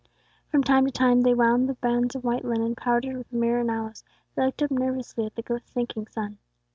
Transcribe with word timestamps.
From 0.49 0.63
time 0.63 0.85
to 0.87 0.91
time 0.91 1.19
as 1.19 1.25
they 1.25 1.33
wound 1.35 1.69
the 1.69 1.75
bands 1.75 2.15
of 2.15 2.23
white 2.23 2.43
linen, 2.43 2.73
powdered 2.73 3.15
with 3.17 3.31
myrrh 3.31 3.59
and 3.59 3.69
aloes, 3.69 4.03
they 4.33 4.41
glanced 4.41 4.63
up 4.63 4.71
nervously 4.71 5.27
at 5.27 5.35
the 5.35 5.61
sinking 5.63 6.07
sun. 6.07 6.39